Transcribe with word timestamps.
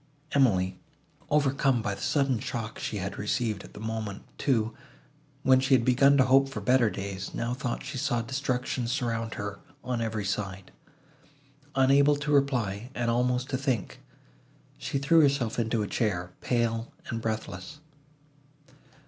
Emily, 0.31 0.79
overcome 1.29 1.83
by 1.83 1.93
the 1.93 2.01
sudden 2.01 2.39
shock 2.39 2.79
she 2.79 2.97
had 2.97 3.19
received, 3.19 3.63
at 3.63 3.73
the 3.75 3.79
moment, 3.79 4.23
too, 4.39 4.73
when 5.43 5.59
she 5.59 5.75
had 5.75 5.85
begun 5.85 6.17
to 6.17 6.23
hope 6.23 6.49
for 6.49 6.59
better 6.59 6.89
days, 6.89 7.35
now 7.35 7.53
thought 7.53 7.83
she 7.85 7.99
saw 7.99 8.19
destruction 8.23 8.87
surround 8.87 9.35
her 9.35 9.59
on 9.83 10.01
every 10.01 10.25
side. 10.25 10.71
Unable 11.75 12.15
to 12.15 12.31
reply, 12.31 12.89
and 12.95 13.11
almost 13.11 13.47
to 13.51 13.57
think, 13.59 13.99
she 14.79 14.97
threw 14.97 15.21
herself 15.21 15.59
into 15.59 15.83
a 15.83 15.87
chair, 15.87 16.31
pale 16.41 16.91
and 17.09 17.21
breathless. 17.21 17.77